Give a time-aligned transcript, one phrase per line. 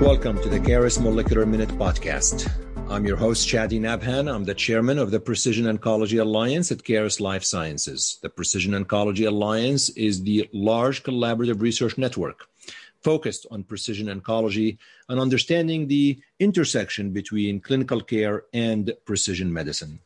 [0.00, 2.48] Welcome to the Caris Molecular Minute Podcast.
[2.88, 4.32] I'm your host, Chadi Nabhan.
[4.32, 8.18] I'm the chairman of the Precision Oncology Alliance at Caris Life Sciences.
[8.22, 12.46] The Precision Oncology Alliance is the large collaborative research network
[13.02, 19.98] focused on precision oncology and understanding the intersection between clinical care and precision medicine.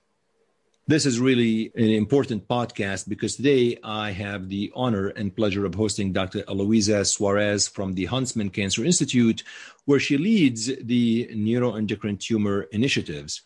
[0.89, 5.77] This is really an important podcast because today I have the honor and pleasure of
[5.77, 6.43] hosting Dr.
[6.49, 9.45] Heloisa Soares from the Huntsman Cancer Institute,
[9.85, 13.43] where she leads the neuroendocrine tumor initiatives.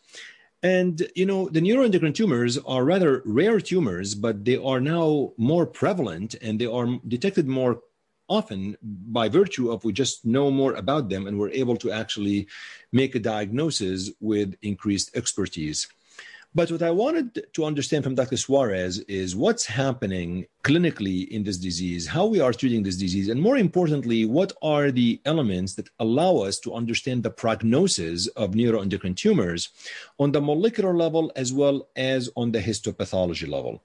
[0.62, 5.66] And, you know, the neuroendocrine tumors are rather rare tumors, but they are now more
[5.66, 7.82] prevalent and they are detected more
[8.28, 12.48] often by virtue of we just know more about them and we're able to actually
[12.92, 15.86] make a diagnosis with increased expertise.
[16.56, 18.36] But what I wanted to understand from Dr.
[18.36, 23.38] Soares is what's happening clinically in this disease, how we are treating this disease, and
[23.38, 29.14] more importantly, what are the elements that allow us to understand the prognosis of neuroendocrine
[29.14, 29.68] tumors
[30.18, 33.82] on the molecular level as well as on the histopathology level.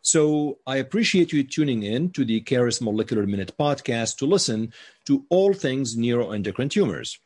[0.00, 4.72] So I appreciate you tuning in to the Caris Molecular Minute podcast to listen
[5.04, 7.18] to all things neuroendocrine tumors.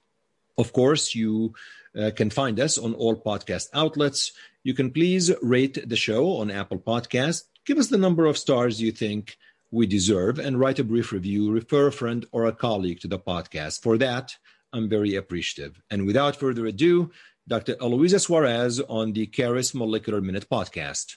[0.59, 1.55] Of course, you
[1.99, 4.33] uh, can find us on all podcast outlets.
[4.63, 7.45] You can please rate the show on Apple Podcast.
[7.65, 9.39] Give us the number of stars you think
[9.71, 11.51] we deserve and write a brief review.
[11.51, 13.83] Refer a friend or a colleague to the podcast.
[13.83, 14.37] For that,
[14.75, 15.81] I'm very appreciative.
[15.91, 17.11] And without further ado,
[17.49, 17.77] Dr.
[17.77, 21.17] Heloisa Soares on the Caris Molecular Minute podcast.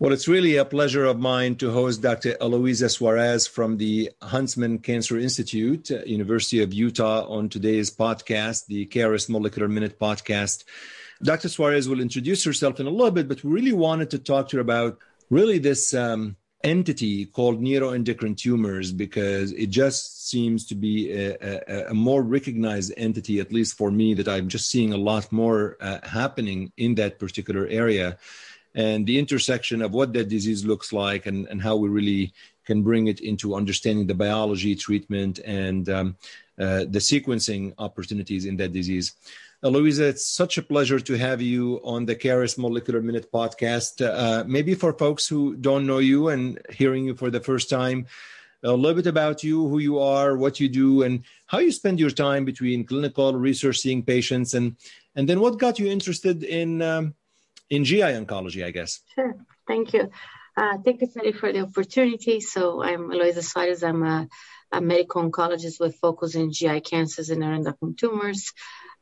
[0.00, 2.36] Well, it's really a pleasure of mine to host Dr.
[2.40, 8.86] Heloisa Soares from the Huntsman Cancer Institute, uh, University of Utah, on today's podcast, the
[8.86, 10.64] Caris Molecular Minute podcast.
[11.22, 11.48] Dr.
[11.48, 14.58] Soares will introduce herself in a little bit, but we really wanted to talk to
[14.58, 14.98] her about
[15.30, 21.90] really this um, entity called neuroendocrine tumors because it just seems to be a, a,
[21.90, 25.76] a, more recognized entity, at least for me, that I'm just seeing a lot more
[25.80, 28.16] uh, happening in that particular area
[28.74, 32.32] and the intersection of what that disease looks like and, and how we really
[32.64, 36.16] can bring it into understanding the biology, treatment, and um,
[36.58, 39.14] uh, the sequencing opportunities in that disease.
[39.62, 44.06] Heloisa, it's such a pleasure to have you on the Caris Molecular Minute podcast.
[44.06, 48.06] Uh, maybe for folks who don't know you and hearing you for the first time,
[48.62, 51.98] a little bit about you, who you are, what you do, and how you spend
[51.98, 54.76] your time between clinical research, seeing patients, and
[55.16, 57.14] and then what got you interested in um,
[57.70, 59.00] in GI oncology, I guess.
[59.14, 59.34] Sure.
[59.66, 60.10] Thank you.
[60.56, 62.40] Uh, thank you, Sally, for the opportunity.
[62.40, 63.86] So I'm Heloisa Soares.
[63.86, 64.28] I'm a,
[64.72, 68.52] a, medical oncologist with focus in GI cancers and neuroendocrine tumors.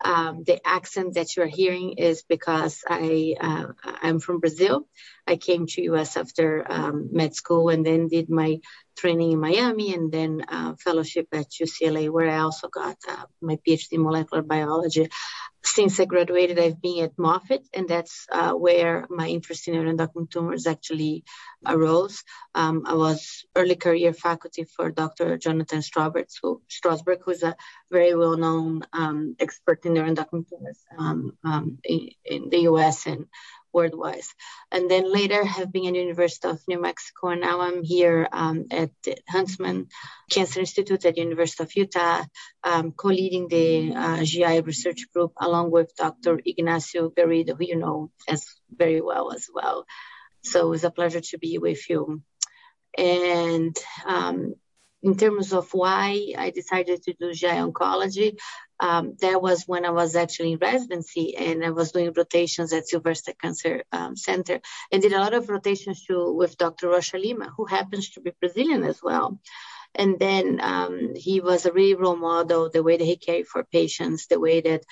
[0.04, 3.66] Um, the accent that you're hearing is because I uh,
[4.03, 4.87] I'm from Brazil.
[5.27, 8.60] I came to US after um, med school and then did my
[8.98, 13.56] training in Miami and then uh, fellowship at UCLA, where I also got uh, my
[13.66, 15.09] PhD in molecular biology
[15.66, 20.31] since I graduated, I've been at Moffitt, and that's uh, where my interest in neuroendocrine
[20.31, 21.25] tumors actually
[21.66, 22.22] arose.
[22.54, 25.37] Um, I was early career faculty for Dr.
[25.38, 27.56] Jonathan Strosberg, who, Strosberg, who's a
[27.91, 33.06] very well-known um, expert in neuroendocrine tumors um, um in, in, the U.S.
[33.06, 33.27] and
[33.76, 34.28] worldwide.
[34.72, 38.64] And then later have been at University of New Mexico, and now I'm here um,
[38.70, 39.88] at the Huntsman
[40.31, 42.25] Cancer Institute at the University of Utah,
[42.65, 46.41] um, co-leading the uh, GI research group along with Dr.
[46.44, 48.42] Ignacio Garrido, who you know as
[48.82, 49.84] very well as well.
[50.42, 52.22] So it's a pleasure to be with you.
[52.97, 53.76] And
[54.06, 54.54] um,
[55.06, 58.38] in terms of why I decided to do GI oncology,
[58.80, 62.88] um, that was when I was actually in residency and I was doing rotations at
[62.88, 66.88] Sylvester Cancer um, Center and did a lot of rotations too with Dr.
[66.88, 69.38] Rocha Lima, who happens to be Brazilian as well.
[69.97, 73.65] And then um, he was a really role model, the way that he cared for
[73.65, 74.83] patients, the way that,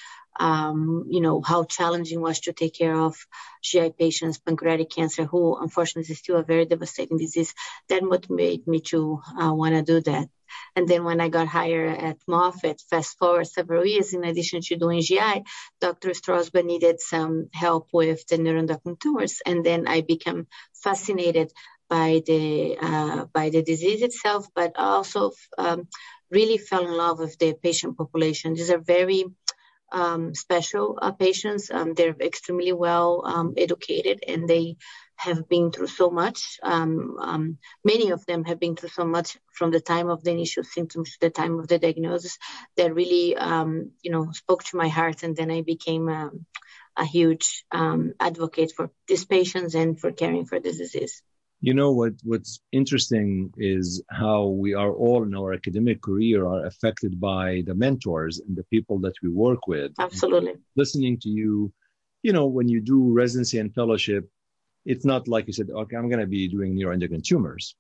[0.41, 3.15] um, you know, how challenging was to take care of
[3.63, 7.55] GI patients, pancreatic cancer, who unfortunately is still a very devastating disease.
[7.89, 10.29] That motivated me to uh, want to do that.
[10.77, 14.77] And then when I got hired at Moffitt, fast forward several years, in addition to
[14.77, 15.45] doing GI,
[15.81, 16.11] Dr.
[16.11, 19.41] Strosberg needed some help with the neuroendocrine tumors.
[19.45, 20.47] And then I became
[20.83, 21.53] fascinated
[21.95, 25.81] by the uh, by the disease itself, but also um,
[26.29, 28.55] really fell in love with the patient population.
[28.55, 29.23] These are very
[29.93, 31.71] um, special uh, patients.
[31.71, 34.77] Um, they're extremely well um, educated and they
[35.27, 36.59] have been through so much.
[36.65, 40.33] Um, um, many of them have been through so much from the time of the
[40.33, 42.39] initial symptoms to the time of the diagnosis
[42.77, 43.27] that really,
[44.05, 45.23] you know, spoke to my heart.
[45.23, 50.59] And then I became a huge um, advocate for these patients and for caring for
[50.59, 51.23] this disease.
[51.65, 52.13] You know what?
[52.25, 57.75] What's interesting is how we are all in our academic career are affected by the
[57.75, 59.93] mentors and the people that we work with.
[59.99, 60.51] Absolutely.
[60.51, 61.73] And listening to you,
[62.23, 64.29] you know, when you do residency and fellowship,
[64.85, 67.75] it's not like you said, okay, I'm going to be doing neuroendocrine tumors.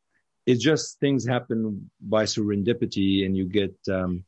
[0.46, 4.24] It's just things happen by serendipity, and you get, um,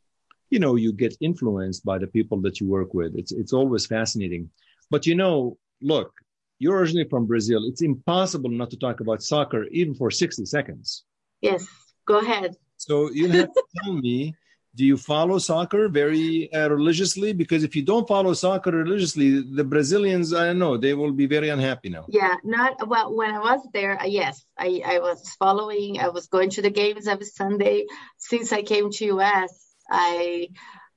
[0.50, 3.12] you know, you get influenced by the people that you work with.
[3.16, 4.50] It's it's always fascinating.
[4.90, 6.12] But you know, look,
[6.58, 7.64] you're originally from Brazil.
[7.66, 11.04] It's impossible not to talk about soccer even for 60 seconds.
[11.40, 11.66] Yes,
[12.06, 12.56] go ahead.
[12.76, 14.34] So you have to tell me,
[14.74, 17.32] do you follow soccer very uh, religiously?
[17.32, 21.26] Because if you don't follow soccer religiously, the Brazilians, I don't know, they will be
[21.26, 22.04] very unhappy now.
[22.08, 23.14] Yeah, not well.
[23.14, 25.98] When I was there, uh, yes, I, I was following.
[25.98, 27.86] I was going to the games every Sunday
[28.18, 29.74] since I came to US.
[29.90, 30.48] I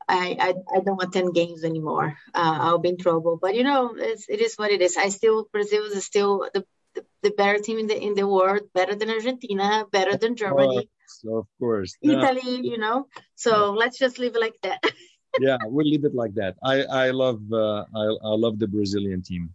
[0.09, 2.17] I, I, I don't attend games anymore.
[2.33, 3.37] Uh, I'll be in trouble.
[3.41, 4.97] But you know, it's, it is what it is.
[4.97, 6.65] I still Brazil is still the,
[6.95, 10.89] the, the better team in the in the world, better than Argentina, better than Germany.
[11.27, 12.41] Oh, of course, Italy.
[12.43, 12.71] Yeah.
[12.71, 13.79] You know, so yeah.
[13.81, 14.83] let's just leave it like that.
[15.39, 16.55] yeah, we'll leave it like that.
[16.63, 19.53] I I love uh, I I love the Brazilian team.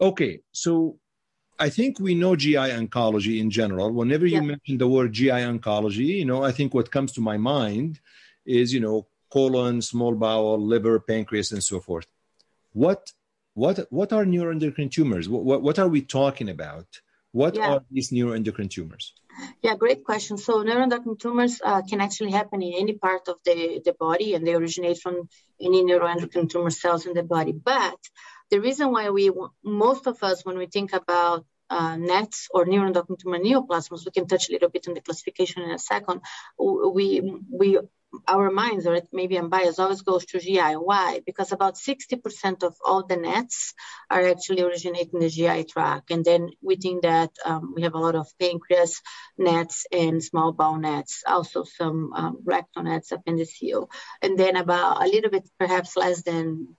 [0.00, 0.98] Okay, so
[1.58, 3.90] I think we know GI oncology in general.
[3.92, 4.52] Whenever you yeah.
[4.52, 7.98] mention the word GI oncology, you know, I think what comes to my mind
[8.44, 9.06] is, you know,
[9.36, 12.08] colon, small bowel, liver, pancreas, and so forth.
[12.72, 13.12] What
[13.62, 15.28] what what are neuroendocrine tumors?
[15.28, 16.86] What what, what are we talking about?
[17.32, 17.68] What yeah.
[17.70, 19.04] are these neuroendocrine tumors?
[19.64, 20.38] Yeah, great question.
[20.38, 24.46] So neuroendocrine tumors uh, can actually happen in any part of the, the body, and
[24.46, 25.28] they originate from
[25.60, 27.52] any neuroendocrine tumor cells in the body.
[27.52, 27.98] But
[28.50, 29.30] the reason why we,
[29.62, 34.26] most of us, when we think about uh, NETs or neuroendocrine tumor neoplasms, we can
[34.26, 36.22] touch a little bit on the classification in a second.
[36.58, 37.08] We
[37.62, 37.68] we
[38.26, 40.74] our minds, or maybe I'm biased, always goes to GI.
[40.74, 41.20] Why?
[41.24, 43.74] Because about 60% of all the nets
[44.10, 46.10] are actually originating in the GI tract.
[46.10, 49.02] And then within that, um, we have a lot of pancreas
[49.38, 53.88] nets and small bowel nets, also some um, rectal nets, appendiceal.
[54.22, 56.76] And then about a little bit, perhaps less than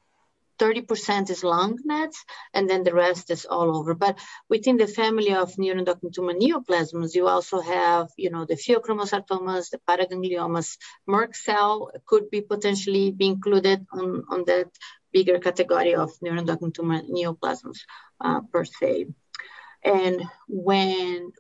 [0.60, 2.24] 30% is lung nets,
[2.54, 3.94] and then the rest is all over.
[3.94, 4.20] But
[4.50, 9.80] within the family of neuroendocrine tumor neoplasms, you also have, you know, the pheochromocytomas, the
[9.88, 10.78] paragangliomas.
[11.06, 14.70] Merkel cell could be potentially be included on, on that
[15.12, 17.80] bigger category of neuroendocrine tumor neoplasms
[18.22, 19.08] uh, per se.
[19.84, 21.32] And when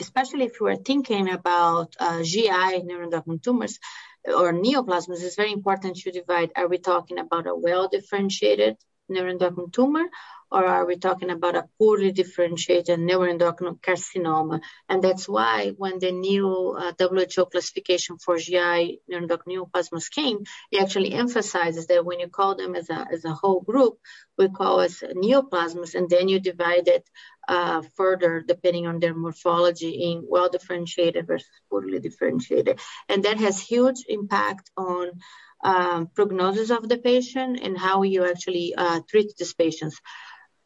[0.00, 3.78] especially if we are thinking about uh, GI neuroendocrine tumors,
[4.26, 6.50] or neoplasms, it's very important to divide.
[6.56, 8.76] Are we talking about a well differentiated
[9.10, 10.06] neuroendocrine tumor
[10.52, 14.60] or are we talking about a poorly differentiated neuroendocrine carcinoma?
[14.88, 20.82] And that's why when the new uh, WHO classification for GI neuroendocrine neoplasms came, it
[20.82, 23.98] actually emphasizes that when you call them as a, as a whole group,
[24.36, 27.08] we call as neoplasms, and then you divide it
[27.50, 32.78] uh, further depending on their morphology in well differentiated versus poorly differentiated.
[33.08, 35.06] And that has huge impact on
[35.64, 40.00] um, prognosis of the patient and how you actually uh, treat these patients.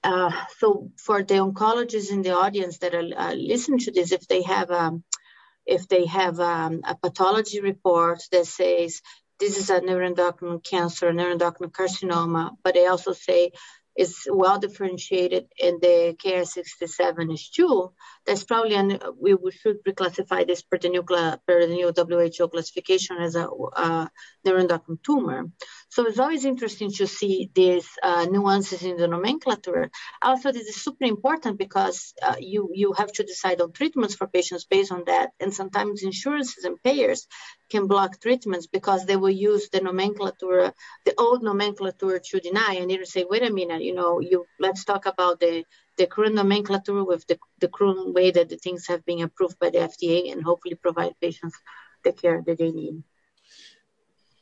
[0.02, 4.28] Uh, so for the oncologists in the audience that are uh, listening to this, if
[4.28, 5.02] they have um,
[5.64, 9.00] if they have um, a pathology report that says
[9.40, 13.52] this is a neuroendocrine cancer, neuroendocrine carcinoma, but they also say
[13.96, 17.30] is well differentiated and the KI67
[18.26, 23.18] that's probably, an, we, should reclassify this per the, new, per the new WHO classification
[23.18, 24.06] as a uh,
[24.46, 25.44] neuroendocrine tumor.
[25.88, 29.90] So it's always interesting to see these uh, nuances in the nomenclature.
[30.22, 34.26] Also, this is super important because uh, you, you have to decide on treatments for
[34.26, 35.30] patients based on that.
[35.40, 37.26] And sometimes insurances and payers
[37.70, 40.72] can block treatments because they will use the nomenclature,
[41.04, 44.84] the old nomenclature to deny and either say, wait a minute, you know, you let's
[44.84, 45.64] talk about the
[45.96, 49.70] the current nomenclature with the, the current way that the things have been approved by
[49.70, 51.56] the FDA and hopefully provide patients
[52.02, 53.02] the care that they need.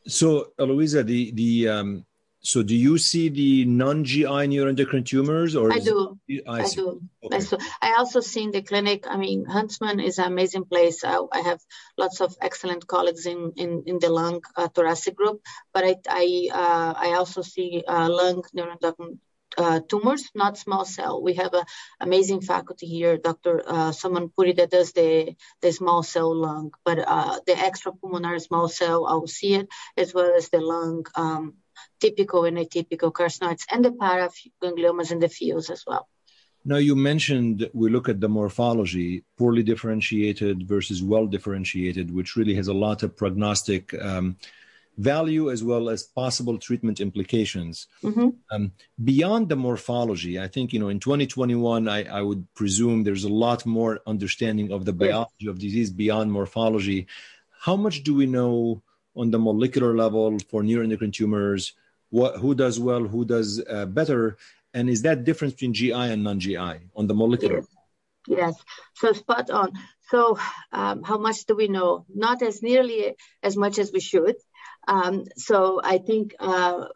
[0.06, 2.06] So, Heloisa, the the um,
[2.44, 6.18] so do you see the non-GI neuroendocrine tumors or I do.
[6.48, 7.00] I, I do.
[7.22, 7.36] Okay.
[7.36, 7.58] I, do.
[7.80, 11.04] I also see in the clinic, I mean, Huntsman is an amazing place.
[11.04, 11.60] I, I have
[11.96, 15.40] lots of excellent colleagues in, in, in the lung uh, thoracic group,
[15.72, 19.18] but I, I, uh, I also see uh, lung neuroendocrine
[19.58, 21.22] uh, tumors, not small cell.
[21.22, 21.64] We have an
[22.00, 23.62] amazing faculty here, Dr.
[23.66, 28.68] Uh, Sonam Puri, that does the, the small cell lung, but uh, the extrapulmonary small
[28.68, 31.54] cell, I will see it, as well as the lung, um,
[32.00, 36.08] typical and atypical carcinoids, and the paragangliomas and the fields as well.
[36.64, 42.54] Now, you mentioned we look at the morphology, poorly differentiated versus well differentiated, which really
[42.54, 44.36] has a lot of prognostic um,
[44.98, 47.86] value as well as possible treatment implications.
[48.02, 48.28] Mm-hmm.
[48.50, 48.72] Um,
[49.02, 53.32] beyond the morphology, I think you know in 2021, I, I, would presume there's a
[53.32, 57.06] lot more understanding of the biology of disease beyond morphology.
[57.60, 58.82] How much do we know
[59.16, 61.72] on the molecular level for neuroendocrine tumors?
[62.10, 64.36] What, who does well, who does uh, better,
[64.74, 67.58] and is that difference between GI and non-GI on the molecular?
[67.58, 67.66] Yes.
[68.28, 68.54] Yes,
[68.94, 69.72] so spot on.
[70.10, 70.38] So,
[70.70, 72.04] um, how much do we know?
[72.14, 74.36] Not as nearly as much as we should.
[74.88, 76.86] Um, so, I think uh,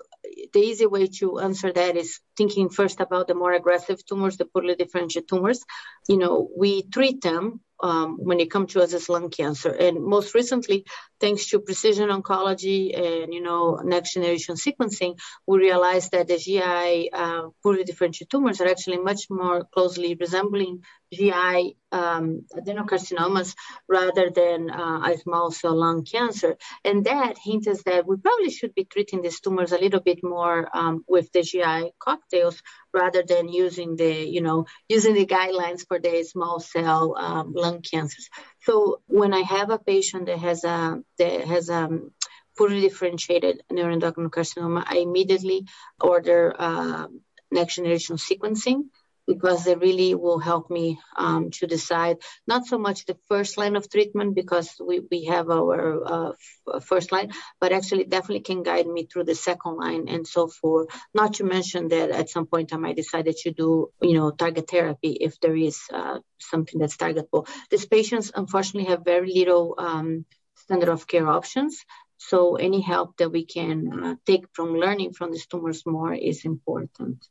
[0.52, 4.44] the easy way to answer that is thinking first about the more aggressive tumors, the
[4.44, 5.64] poorly differentiated tumors.
[6.08, 9.70] You know, we treat them um, when it comes to us as lung cancer.
[9.70, 10.86] And most recently,
[11.20, 17.10] thanks to precision oncology and you know next generation sequencing, we realized that the GI
[17.12, 23.54] uh, poorly differentiated tumors are actually much more closely resembling GI um, adenocarcinomas
[23.88, 26.56] rather than uh, small cell lung cancer.
[26.84, 30.68] And that hints that we probably should be treating these tumors a little bit more
[30.76, 31.92] um, with the GI
[32.26, 37.52] cocktails rather than using the, you know, using the guidelines for the small cell um,
[37.54, 38.28] lung cancers.
[38.62, 42.10] So when I have a patient that has a that has a um,
[42.56, 45.66] poorly differentiated neuroendocrine carcinoma, I immediately
[46.00, 47.06] order uh,
[47.50, 48.84] next generation sequencing
[49.26, 52.16] because they really will help me um, to decide
[52.46, 56.32] not so much the first line of treatment because we, we have our uh,
[56.74, 60.48] f- first line, but actually definitely can guide me through the second line and so
[60.48, 60.88] forth.
[61.14, 64.70] Not to mention that at some point I might decide to do, you know, target
[64.70, 67.48] therapy if there is uh, something that's targetable.
[67.70, 70.24] These patients unfortunately have very little um,
[70.56, 71.84] standard of care options.
[72.18, 76.44] So any help that we can uh, take from learning from these tumors more is
[76.44, 77.26] important.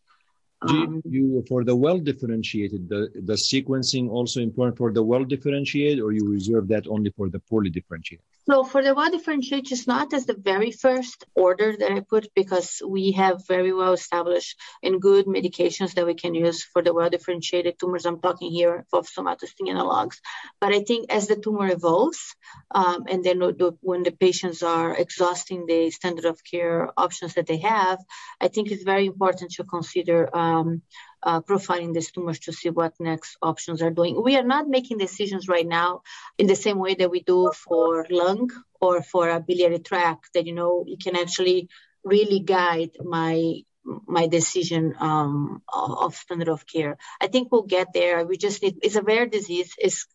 [0.69, 5.99] Um, you for the well differentiated the, the sequencing also important for the well differentiated
[5.99, 9.87] or you reserve that only for the poorly differentiated so for the well differentiated it's
[9.87, 14.59] not as the very first order that i put because we have very well established
[14.83, 18.85] and good medications that we can use for the well differentiated tumors i'm talking here
[18.93, 20.17] of somatostatin analogs
[20.61, 22.35] but i think as the tumor evolves
[22.71, 23.39] um, and then
[23.81, 27.99] when the patients are exhausting the standard of care options that they have
[28.39, 30.81] i think it's very important to consider um,
[31.25, 34.21] uh, profiling these tumors to see what next options are doing.
[34.21, 36.01] We are not making decisions right now
[36.37, 40.45] in the same way that we do for lung or for a biliary tract that,
[40.45, 41.69] you know, you can actually
[42.03, 43.63] really guide my
[44.07, 46.97] my decision um, of standard of care.
[47.21, 48.25] I think we'll get there.
[48.25, 48.77] We just need.
[48.81, 49.75] It's a rare disease.
[49.77, 50.07] It's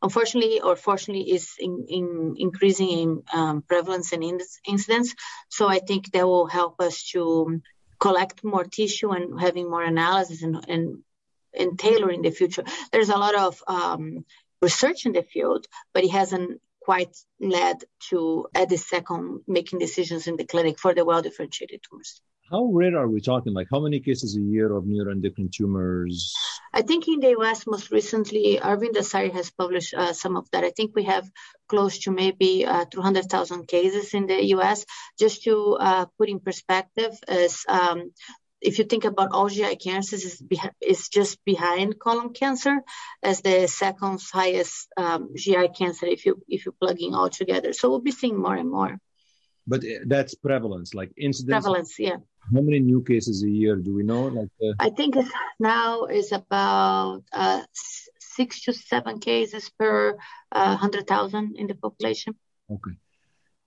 [0.00, 5.14] unfortunately or fortunately is in, in increasing in um, prevalence and in incidence.
[5.50, 7.60] So I think that will help us to
[8.02, 10.84] collect more tissue and having more analysis and, and,
[11.56, 12.64] and tailoring the future.
[12.90, 14.24] There's a lot of um,
[14.60, 17.76] research in the field, but it hasn't quite led
[18.10, 22.20] to at the second making decisions in the clinic for the well differentiated tumors.
[22.52, 23.54] How rare are we talking?
[23.54, 26.34] Like how many cases a year of neuroendocrine tumors?
[26.74, 30.62] I think in the US, most recently, Arvind Dasari has published uh, some of that.
[30.62, 31.26] I think we have
[31.66, 34.84] close to maybe uh, 200,000 cases in the US.
[35.18, 38.12] Just to uh, put in perspective, is um,
[38.60, 40.42] if you think about all GI cancers, it's,
[40.82, 42.82] it's, just behind colon cancer
[43.22, 47.72] as the second highest um, GI cancer if you if you plug in all together.
[47.72, 48.98] So we'll be seeing more and more.
[49.66, 51.64] But uh, that's prevalence, like incidence.
[51.64, 52.16] Prevalence, yeah.
[52.50, 54.24] How many new cases a year do we know?
[54.24, 54.74] Like uh...
[54.78, 55.16] I think
[55.60, 57.62] now is about uh,
[58.18, 60.18] six to seven cases per
[60.50, 62.34] uh, hundred thousand in the population.
[62.70, 62.96] Okay,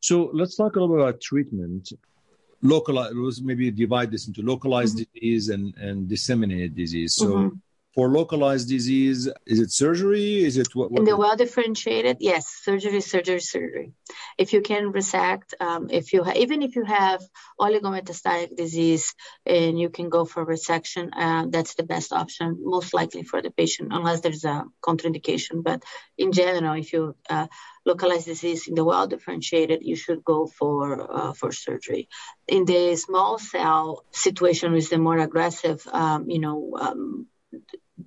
[0.01, 1.93] so let's talk a little bit about treatment.
[2.61, 5.11] Localized, maybe divide this into localized mm-hmm.
[5.13, 7.15] disease and and disseminated disease.
[7.15, 7.27] So.
[7.27, 7.57] Mm-hmm
[7.95, 10.43] for localized disease is it surgery?
[10.43, 13.93] Is it what, what in the well differentiated yes surgery surgery surgery.
[14.37, 17.21] If you can resect um, if you ha- even if you have
[17.59, 23.23] oligometastatic disease and you can go for resection uh, that's the best option most likely
[23.23, 25.63] for the patient unless there's a contraindication.
[25.63, 25.83] But
[26.17, 27.47] in general if you uh,
[27.85, 30.79] localized disease in the well differentiated, you should go for
[31.17, 32.09] uh, for surgery.
[32.47, 37.27] In the small cell situation, is the more aggressive, um, you know, um,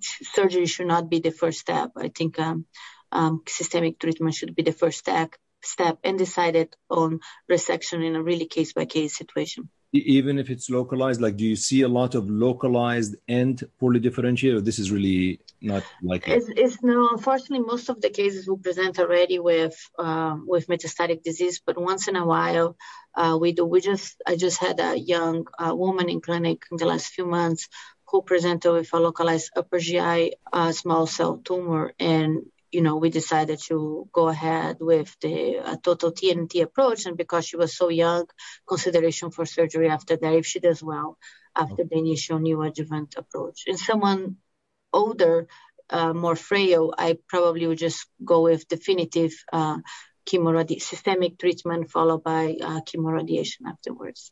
[0.01, 1.93] surgery should not be the first step.
[1.97, 2.67] I think um,
[3.13, 8.23] um, systemic treatment should be the first step, step and decided on resection in a
[8.23, 9.69] really case by case situation.
[9.93, 14.63] Even if it's localized, like do you see a lot of localized and poorly differentiated?
[14.63, 16.35] this is really not likely.
[16.35, 21.23] It's, it's, no, unfortunately, most of the cases will present already with uh, with metastatic
[21.23, 22.77] disease, but once in a while
[23.15, 23.65] uh, we do.
[23.65, 27.25] We just I just had a young uh, woman in clinic in the last few
[27.27, 27.69] months
[28.11, 33.11] who presented with a localized upper GI uh, small cell tumor, and you know, we
[33.11, 37.07] decided to go ahead with the uh, total TNT approach.
[37.07, 38.27] And because she was so young,
[38.69, 41.17] consideration for surgery after that, if she does well
[41.57, 43.65] after the initial neoadjuvant approach.
[43.67, 44.37] In someone
[44.93, 45.49] older,
[45.91, 49.79] uh, more frail, I probably would just go with definitive uh,
[50.27, 54.31] chemoradi- systemic treatment followed by uh, chemoradiation afterwards.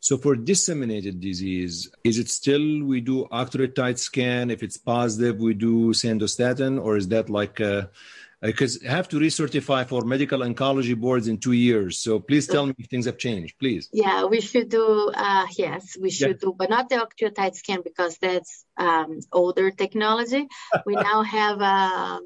[0.00, 4.50] So for disseminated disease, is it still we do octreotide scan?
[4.50, 7.60] If it's positive, we do sandostatin, or is that like
[8.42, 11.98] because uh, I have to recertify for medical oncology boards in two years.
[11.98, 13.88] So please tell me if things have changed, please.
[13.92, 15.10] Yeah, we should do.
[15.14, 16.50] Uh, yes, we should yeah.
[16.50, 20.46] do, but not the octreotide scan because that's um, older technology.
[20.84, 21.60] we now have.
[21.60, 22.20] Uh,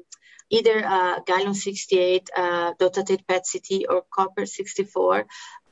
[0.51, 5.25] either uh, gallium 68 uh, dotatate PET CT or copper 64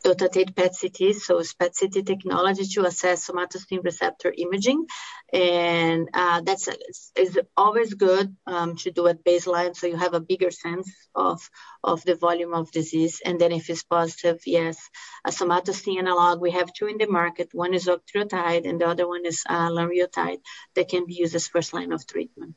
[0.03, 4.85] dotatate PET CT, so it's PET CT technology to assess somatostatin receptor imaging,
[5.33, 6.69] and uh, that's
[7.15, 11.49] is always good um, to do at baseline, so you have a bigger sense of
[11.83, 13.21] of the volume of disease.
[13.25, 14.77] And then if it's positive, yes,
[15.25, 16.39] a somatostatin analog.
[16.39, 17.49] We have two in the market.
[17.53, 20.39] One is octreotide, and the other one is uh, lanreotide
[20.75, 22.55] that can be used as first line of treatment.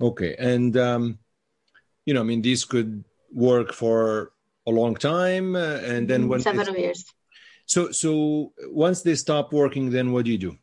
[0.00, 1.18] Okay, and um,
[2.04, 4.31] you know, I mean, these could work for
[4.66, 7.04] a long time, uh, and then when several years.
[7.66, 10.56] So, so once they stop working, then what do you do?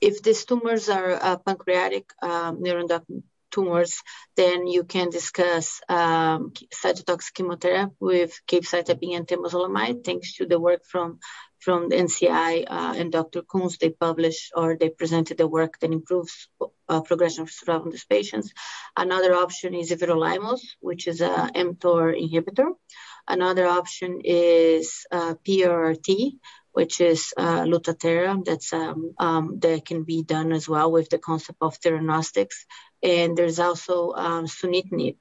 [0.00, 3.22] If these tumors are uh, pancreatic um, neuroendocrine
[3.54, 4.02] tumors,
[4.36, 10.82] then you can discuss um, cytotoxic chemotherapy with capecitabine and temozolomide, thanks to the work
[10.84, 11.18] from
[11.60, 13.40] from the NCI uh, and Dr.
[13.42, 13.78] Kunz.
[13.78, 16.48] They published or they presented the work that improves
[16.88, 18.52] uh, progression of survival in these patients.
[18.96, 22.68] Another option is everolimus, which is a mTOR inhibitor.
[23.26, 26.38] Another option is uh, PRRT,
[26.72, 28.44] which is uh, Lutathera.
[28.44, 32.66] That's um, um, that can be done as well with the concept of theranostics.
[33.02, 35.16] And there's also um, sunitinib.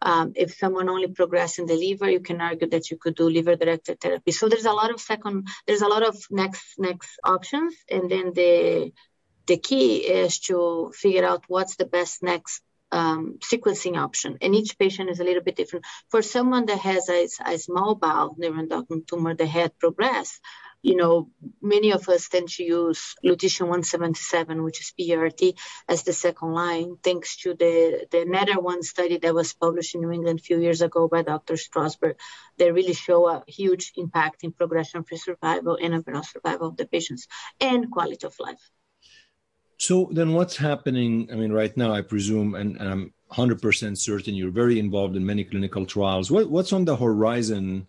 [0.00, 3.28] Um, if someone only progressed in the liver, you can argue that you could do
[3.28, 4.30] liver-directed therapy.
[4.30, 8.32] So there's a lot of second, there's a lot of next next options, and then
[8.32, 8.92] the
[9.46, 14.78] the key is to figure out what's the best next um, sequencing option, and each
[14.78, 15.84] patient is a little bit different.
[16.10, 20.40] For someone that has a, a small bowel neuroendocrine tumor that had progressed,
[20.82, 26.12] you know, many of us tend to use lutetium 177, which is PRT, as the
[26.12, 30.42] second line, thanks to the, the NETTER-1 study that was published in New England a
[30.42, 31.54] few years ago by Dr.
[31.54, 32.14] Strosberg.
[32.58, 37.26] They really show a huge impact in progression-free survival and overall survival of the patients
[37.60, 38.70] and quality of life.
[39.78, 41.28] So then what's happening?
[41.32, 45.24] I mean, right now, I presume, and, and I'm 100% certain you're very involved in
[45.24, 46.30] many clinical trials.
[46.30, 47.86] What, what's on the horizon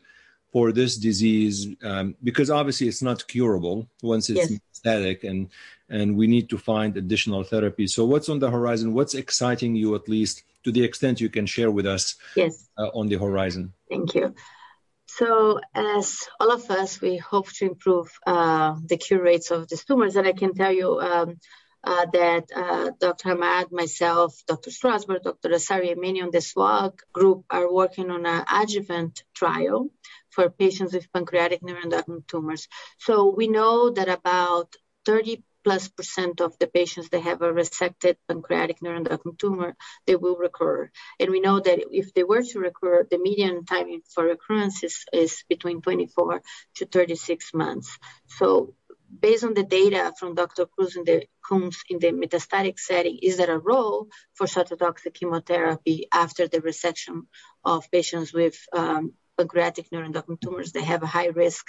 [0.51, 1.67] for this disease?
[1.83, 4.59] Um, because obviously it's not curable once it's yes.
[4.85, 5.49] metastatic and,
[5.89, 7.87] and we need to find additional therapy.
[7.87, 8.93] So what's on the horizon?
[8.93, 12.69] What's exciting you, at least to the extent you can share with us yes.
[12.77, 13.73] Uh, on the horizon?
[13.89, 14.35] Thank you.
[15.07, 19.83] So, as all of us, we hope to improve uh, the cure rates of these
[19.83, 20.15] tumors.
[20.15, 21.39] And I can tell you, um,
[21.83, 23.29] uh, that uh, Dr.
[23.29, 24.69] Hamad, myself, Dr.
[24.69, 25.49] Strosberg, Dr.
[25.49, 29.89] Dasari, many on the SWOG group are working on an adjuvant trial
[30.29, 32.67] for patients with pancreatic neuroendocrine tumors.
[32.97, 38.15] So we know that about 30 plus percent of the patients that have a resected
[38.27, 40.89] pancreatic neuroendocrine tumor, they will recur.
[41.19, 45.05] And we know that if they were to recur, the median time for recurrence is,
[45.11, 46.41] is between 24
[46.75, 47.97] to 36 months.
[48.27, 48.73] So
[49.19, 50.65] based on the data from Dr.
[50.65, 51.25] Kunz in the
[51.89, 57.23] in the metastatic setting, is there a role for cytotoxic chemotherapy after the resection
[57.65, 61.65] of patients with um, pancreatic neuroendocrine tumors that have a high risk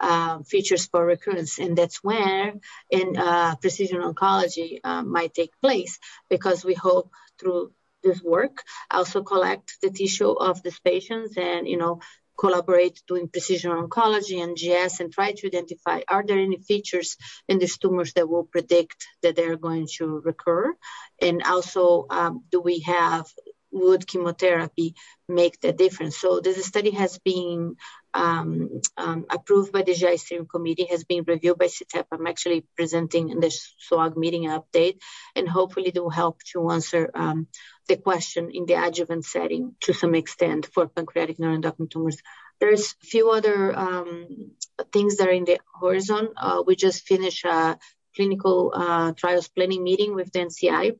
[0.00, 1.58] uh, features for recurrence?
[1.58, 2.54] And that's where
[2.90, 9.22] in uh, precision oncology uh, might take place because we hope through this work also
[9.22, 12.00] collect the tissue of these patients and you know
[12.38, 17.16] collaborate doing precision oncology and GS and try to identify are there any features
[17.48, 20.74] in these tumors that will predict that they're going to recur?
[21.20, 23.26] And also, um, do we have
[23.72, 24.94] would chemotherapy
[25.28, 26.18] make the difference?
[26.18, 27.76] So this study has been
[28.14, 32.04] um, um, approved by the GI steering committee, has been reviewed by CTEP.
[32.12, 33.50] I'm actually presenting in the
[33.90, 34.98] SWOG meeting update,
[35.34, 37.46] and hopefully it will help to answer um,
[37.88, 42.18] the question in the adjuvant setting to some extent for pancreatic neuroendocrine tumors.
[42.60, 44.52] There's a few other um,
[44.92, 46.28] things that are in the horizon.
[46.36, 47.78] Uh, we just finished a
[48.14, 50.96] clinical uh, trials planning meeting with the NCI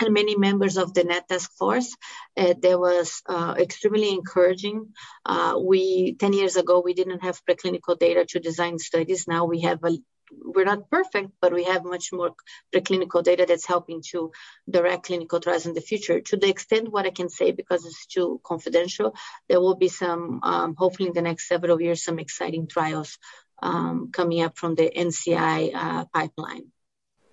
[0.00, 1.96] and many members of the NET task force.
[2.36, 4.88] Uh, that was uh, extremely encouraging.
[5.26, 9.26] Uh, we 10 years ago we didn't have preclinical data to design studies.
[9.26, 9.98] Now we have a
[10.30, 12.34] we're not perfect, but we have much more
[12.74, 14.32] preclinical data that's helping to
[14.68, 16.20] direct clinical trials in the future.
[16.20, 19.14] To the extent what I can say, because it's too confidential,
[19.48, 23.18] there will be some, um, hopefully in the next several years, some exciting trials
[23.62, 26.72] um, coming up from the NCI uh, pipeline.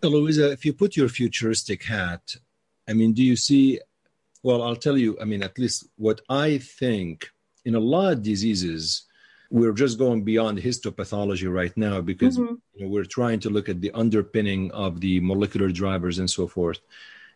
[0.01, 2.35] Louisa, if you put your futuristic hat,
[2.87, 3.79] I mean, do you see?
[4.43, 5.17] Well, I'll tell you.
[5.19, 7.31] I mean, at least what I think
[7.63, 9.03] in a lot of diseases,
[9.49, 12.55] we're just going beyond histopathology right now because mm-hmm.
[12.73, 16.47] you know, we're trying to look at the underpinning of the molecular drivers and so
[16.47, 16.79] forth.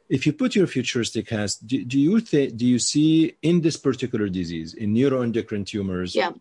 [0.09, 3.77] If you put your futuristic hat, do, do you think do you see in this
[3.77, 6.15] particular disease in neuroendocrine tumors?
[6.15, 6.31] Yeah.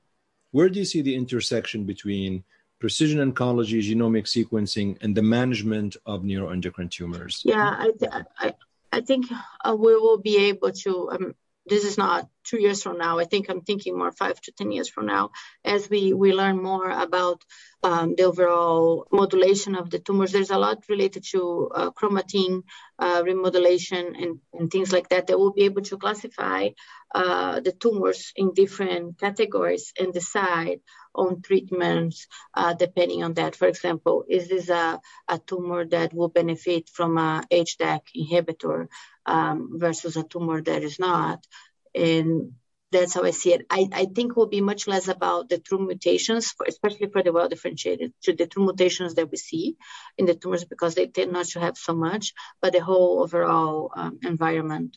[0.52, 2.44] Where do you see the intersection between
[2.78, 7.42] precision oncology, genomic sequencing, and the management of neuroendocrine tumors?
[7.44, 8.54] Yeah, I, I,
[8.90, 9.26] I think
[9.62, 11.10] uh, we will be able to.
[11.10, 11.34] Um,
[11.68, 13.18] this is not two years from now.
[13.18, 15.30] I think I'm thinking more five to 10 years from now
[15.64, 17.44] as we, we learn more about
[17.82, 20.32] um, the overall modulation of the tumors.
[20.32, 22.62] There's a lot related to uh, chromatin
[22.98, 26.70] uh, remodulation and, and things like that that will be able to classify
[27.14, 30.80] uh, the tumors in different categories and decide
[31.14, 33.56] on treatments uh, depending on that.
[33.56, 38.88] For example, is this a, a tumor that will benefit from a HDAC inhibitor
[39.28, 41.46] um, versus a tumor that is not?
[41.94, 42.54] And
[42.90, 43.66] that's how I see it.
[43.70, 47.32] I, I think will be much less about the true mutations, for, especially for the
[47.32, 49.76] well differentiated, to the true mutations that we see
[50.16, 53.92] in the tumors because they tend not to have so much, but the whole overall
[53.94, 54.96] um, environment.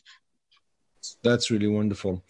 [1.22, 2.22] That's really wonderful.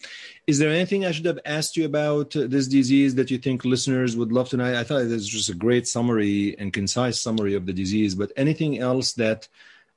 [0.47, 3.65] Is there anything I should have asked you about uh, this disease that you think
[3.65, 4.81] listeners would love to know?
[4.81, 8.33] I thought it was just a great summary and concise summary of the disease, but
[8.35, 9.47] anything else that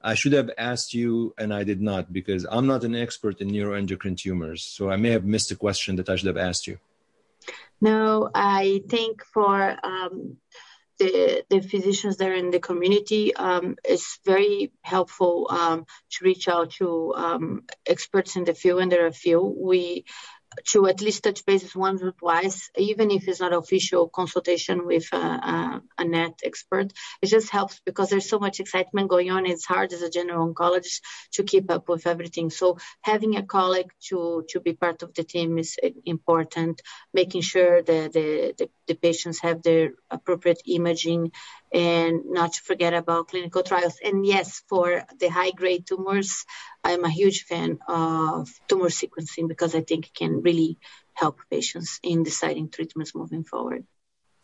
[0.06, 3.50] I should have asked you and I did not because I'm not an expert in
[3.50, 4.62] neuroendocrine tumors.
[4.64, 6.78] So I may have missed a question that I should have asked you.
[7.82, 10.38] No, I think for um,
[11.00, 16.48] the, the physicians that are in the community, um, it's very helpful um, to reach
[16.48, 19.42] out to um, experts in the field, and there are a few.
[19.42, 20.06] We
[20.66, 25.08] to at least touch bases once or twice, even if it's not official consultation with
[25.14, 26.94] a, NET expert.
[27.22, 29.46] It just helps because there's so much excitement going on.
[29.46, 31.02] It's hard as a general oncologist
[31.34, 32.50] to keep up with everything.
[32.50, 36.82] So having a colleague to to be part of the team is eh, important.
[37.14, 41.32] Making sure that the, the, the patients have their appropriate imaging
[41.72, 43.98] and not to forget about clinical trials.
[44.04, 46.46] And yes, for the high grade tumors,
[46.84, 50.78] I'm a huge fan of tumor sequencing because I think it can really
[51.14, 53.86] help patients in deciding treatments moving forward.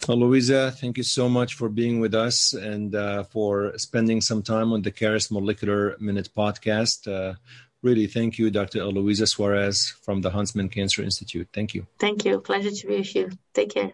[0.08, 4.41] Well, Louisa, thank you so much for being with us and uh, for spending some
[4.41, 7.08] time on the Caris Molecular Minute podcast.
[7.08, 7.36] Uh,
[7.84, 8.80] really, thank you, Dr.
[8.80, 11.47] Heloisa Soares from the Huntsman Cancer Institute.
[11.54, 11.86] Thank you.
[11.99, 12.39] Thank you.
[12.39, 13.30] Pleasure to be with you.
[13.54, 13.91] Take care.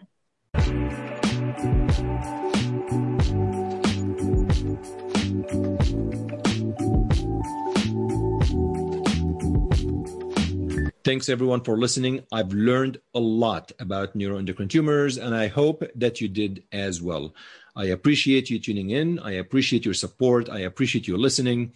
[11.07, 12.25] Thanks everyone for listening.
[12.33, 17.33] I've learned a lot about neuroendocrine tumors, and I hope that you did as well.
[17.77, 19.17] I appreciate you tuning in.
[19.19, 20.49] I appreciate your support.
[20.49, 21.71] I appreciate you listening.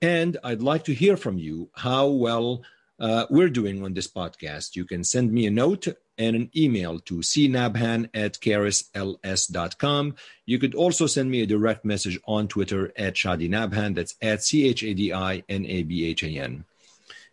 [0.00, 2.62] And I'd like to hear from you how well
[3.00, 4.76] uh, we're doing on this podcast.
[4.76, 5.86] You can send me a note
[6.18, 10.14] and an email to cnabhan at carisls.com.
[10.46, 13.94] You could also send me a direct message on Twitter at Chadi Nabhan.
[13.94, 16.64] That's at C H A D I N A B H A N.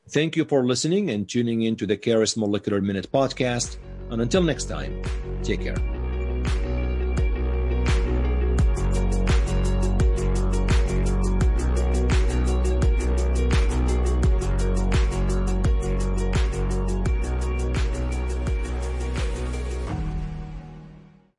[0.08, 3.78] Thank you for listening and tuning in to the Caris Molecular Minute podcast.
[4.12, 5.02] And until next time,
[5.42, 6.05] take care.